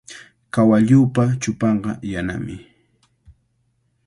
Kawalluupa 0.53 1.23
chupanqa 1.41 1.91
yanami. 2.11 2.55